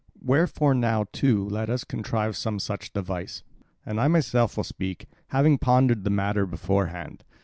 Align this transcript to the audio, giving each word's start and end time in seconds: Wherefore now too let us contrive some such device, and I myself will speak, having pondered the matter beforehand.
Wherefore 0.19 0.73
now 0.73 1.05
too 1.11 1.47
let 1.47 1.69
us 1.69 1.83
contrive 1.83 2.35
some 2.35 2.57
such 2.57 2.91
device, 2.91 3.43
and 3.85 4.01
I 4.01 4.07
myself 4.07 4.57
will 4.57 4.63
speak, 4.63 5.05
having 5.27 5.59
pondered 5.59 6.05
the 6.05 6.09
matter 6.09 6.47
beforehand. 6.47 7.23